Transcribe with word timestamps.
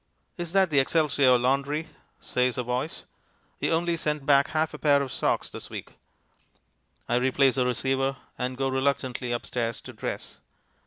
"Is 0.35 0.51
that 0.53 0.71
the 0.71 0.79
Excelsior 0.79 1.37
Laundry?" 1.37 1.87
says 2.19 2.57
a 2.57 2.63
voice. 2.63 3.03
"You 3.59 3.69
only 3.73 3.95
sent 3.95 4.25
back 4.25 4.47
half 4.47 4.73
a 4.73 4.79
pair 4.79 4.99
of 4.99 5.11
socks 5.11 5.47
this 5.51 5.69
week." 5.69 5.93
I 7.07 7.17
replace 7.17 7.53
the 7.53 7.67
receiver 7.67 8.17
and 8.35 8.57
go 8.57 8.67
reluctantly 8.67 9.31
upstairs 9.31 9.79
to 9.81 9.93
dress. 9.93 10.39